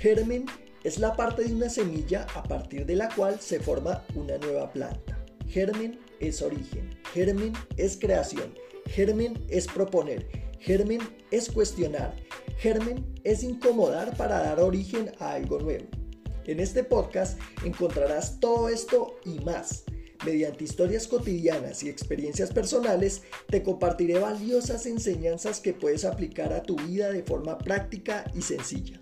[0.00, 0.46] Germen
[0.84, 4.72] es la parte de una semilla a partir de la cual se forma una nueva
[4.72, 5.18] planta.
[5.48, 8.54] Germen es origen, germen es creación,
[8.86, 10.28] germen es proponer,
[10.60, 11.00] germen
[11.32, 12.14] es cuestionar,
[12.58, 15.86] germen es incomodar para dar origen a algo nuevo.
[16.44, 19.82] En este podcast encontrarás todo esto y más.
[20.24, 26.76] Mediante historias cotidianas y experiencias personales, te compartiré valiosas enseñanzas que puedes aplicar a tu
[26.76, 29.00] vida de forma práctica y sencilla.